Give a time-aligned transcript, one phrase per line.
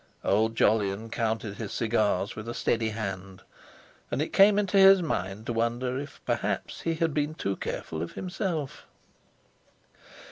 [0.23, 3.43] Old Jolyon counted his cigars with a steady hand,
[4.09, 8.01] and it came into his mind to wonder if perhaps he had been too careful
[8.01, 8.87] of himself.